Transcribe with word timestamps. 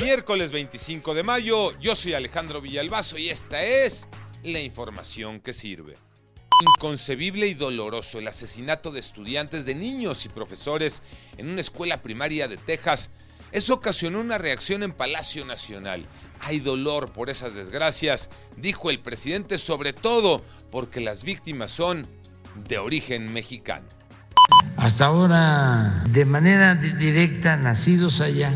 Miércoles 0.00 0.52
25 0.52 1.14
de 1.14 1.22
mayo, 1.22 1.78
yo 1.78 1.96
soy 1.96 2.14
Alejandro 2.14 2.60
Villalbazo 2.60 3.18
y 3.18 3.30
esta 3.30 3.62
es 3.62 4.08
la 4.42 4.60
información 4.60 5.40
que 5.40 5.52
sirve. 5.52 5.96
Inconcebible 6.76 7.46
y 7.48 7.54
doloroso 7.54 8.18
el 8.18 8.28
asesinato 8.28 8.92
de 8.92 9.00
estudiantes, 9.00 9.64
de 9.64 9.74
niños 9.74 10.24
y 10.24 10.28
profesores 10.28 11.02
en 11.36 11.48
una 11.48 11.60
escuela 11.60 12.02
primaria 12.02 12.46
de 12.46 12.56
Texas. 12.56 13.10
Eso 13.50 13.74
ocasionó 13.74 14.20
una 14.20 14.38
reacción 14.38 14.82
en 14.82 14.92
Palacio 14.92 15.44
Nacional. 15.44 16.06
Hay 16.40 16.60
dolor 16.60 17.12
por 17.12 17.30
esas 17.30 17.54
desgracias, 17.54 18.30
dijo 18.56 18.90
el 18.90 19.00
presidente, 19.00 19.58
sobre 19.58 19.92
todo 19.92 20.44
porque 20.70 21.00
las 21.00 21.24
víctimas 21.24 21.72
son 21.72 22.06
de 22.68 22.78
origen 22.78 23.32
mexicano. 23.32 23.86
Hasta 24.76 25.06
ahora, 25.06 26.04
de 26.10 26.24
manera 26.24 26.74
directa, 26.74 27.56
nacidos 27.56 28.20
allá, 28.20 28.52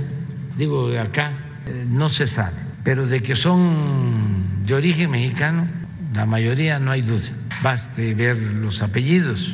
digo 0.59 0.91
acá, 0.99 1.33
eh, 1.67 1.85
no 1.87 2.09
se 2.09 2.27
sabe, 2.27 2.57
pero 2.83 3.07
de 3.07 3.23
que 3.23 3.37
son 3.37 4.67
de 4.67 4.75
origen 4.75 5.11
mexicano, 5.11 5.69
la 6.15 6.27
mayoría 6.27 6.81
no 6.81 6.91
hay 6.91 7.03
duda. 7.03 7.31
Baste 7.63 8.15
ver 8.15 8.37
los 8.37 8.83
apellidos, 8.83 9.53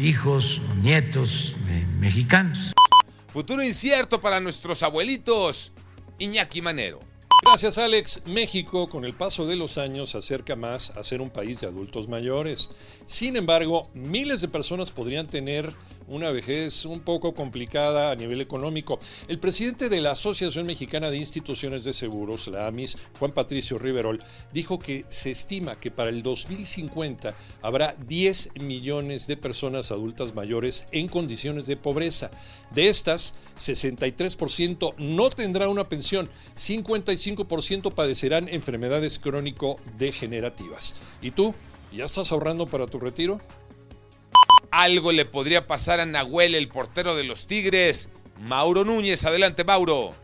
hijos 0.00 0.62
o 0.70 0.74
nietos 0.76 1.56
de 1.66 1.84
mexicanos. 1.98 2.72
Futuro 3.28 3.62
incierto 3.62 4.20
para 4.20 4.40
nuestros 4.40 4.82
abuelitos. 4.82 5.72
Iñaki 6.18 6.62
Manero. 6.62 7.00
Gracias 7.44 7.76
Alex. 7.76 8.22
México 8.24 8.88
con 8.88 9.04
el 9.04 9.14
paso 9.14 9.46
de 9.46 9.56
los 9.56 9.78
años 9.78 10.10
se 10.10 10.18
acerca 10.18 10.56
más 10.56 10.90
a 10.90 11.04
ser 11.04 11.20
un 11.20 11.30
país 11.30 11.60
de 11.60 11.66
adultos 11.66 12.08
mayores. 12.08 12.70
Sin 13.04 13.36
embargo, 13.36 13.90
miles 13.94 14.40
de 14.40 14.48
personas 14.48 14.90
podrían 14.90 15.26
tener 15.26 15.74
una 16.08 16.30
vejez 16.30 16.84
un 16.84 17.00
poco 17.00 17.34
complicada 17.34 18.10
a 18.10 18.16
nivel 18.16 18.40
económico. 18.40 18.98
El 19.28 19.38
presidente 19.38 19.88
de 19.88 20.00
la 20.00 20.12
Asociación 20.12 20.66
Mexicana 20.66 21.10
de 21.10 21.16
Instituciones 21.16 21.84
de 21.84 21.92
Seguros, 21.92 22.48
la 22.48 22.66
AMIS, 22.66 22.96
Juan 23.18 23.32
Patricio 23.32 23.78
Riverol, 23.78 24.22
dijo 24.52 24.78
que 24.78 25.04
se 25.08 25.30
estima 25.30 25.78
que 25.78 25.90
para 25.90 26.10
el 26.10 26.22
2050 26.22 27.34
habrá 27.62 27.96
10 28.06 28.60
millones 28.60 29.26
de 29.26 29.36
personas 29.36 29.90
adultas 29.90 30.34
mayores 30.34 30.86
en 30.92 31.08
condiciones 31.08 31.66
de 31.66 31.76
pobreza. 31.76 32.30
De 32.70 32.88
estas, 32.88 33.34
63% 33.58 34.94
no 34.98 35.30
tendrá 35.30 35.68
una 35.68 35.84
pensión, 35.84 36.28
55% 36.54 37.92
padecerán 37.94 38.48
enfermedades 38.48 39.18
crónico-degenerativas. 39.18 40.94
¿Y 41.22 41.30
tú? 41.30 41.54
¿Ya 41.92 42.04
estás 42.04 42.32
ahorrando 42.32 42.66
para 42.66 42.86
tu 42.86 42.98
retiro? 42.98 43.40
Algo 44.76 45.10
le 45.10 45.24
podría 45.24 45.66
pasar 45.66 46.00
a 46.00 46.04
Nahuel, 46.04 46.54
el 46.54 46.68
portero 46.68 47.16
de 47.16 47.24
los 47.24 47.46
Tigres. 47.46 48.10
Mauro 48.38 48.84
Núñez, 48.84 49.24
adelante 49.24 49.64
Mauro. 49.64 50.14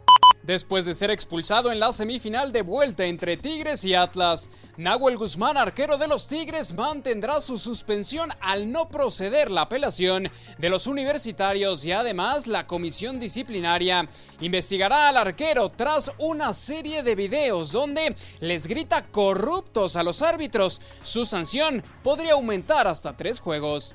Después 0.42 0.84
de 0.84 0.92
ser 0.92 1.11
expulsado 1.11 1.72
en 1.72 1.81
la 1.81 1.91
semifinal 1.91 2.53
de 2.53 2.61
vuelta 2.61 3.06
entre 3.06 3.39
Tigres 3.39 3.83
y 3.86 3.95
Atlas, 3.95 4.50
Nahuel 4.77 5.17
Guzmán, 5.17 5.56
arquero 5.56 5.97
de 5.97 6.06
los 6.06 6.28
Tigres, 6.28 6.75
mantendrá 6.75 7.41
su 7.41 7.56
suspensión 7.56 8.28
al 8.41 8.70
no 8.70 8.91
proceder 8.91 9.50
la 9.50 9.62
apelación 9.62 10.30
de 10.58 10.69
los 10.69 10.86
universitarios 10.86 11.86
y 11.86 11.92
además 11.92 12.47
la 12.47 12.67
comisión 12.67 13.19
disciplinaria 13.19 14.06
investigará 14.42 15.08
al 15.08 15.17
arquero 15.17 15.70
tras 15.70 16.12
una 16.19 16.53
serie 16.53 17.03
de 17.03 17.14
videos 17.14 17.73
donde 17.73 18.14
les 18.41 18.67
grita 18.67 19.06
corruptos 19.06 19.97
a 19.97 20.03
los 20.03 20.20
árbitros. 20.20 20.83
Su 21.03 21.25
sanción 21.25 21.83
podría 22.03 22.34
aumentar 22.34 22.86
hasta 22.86 23.17
tres 23.17 23.41
juegos. 23.41 23.95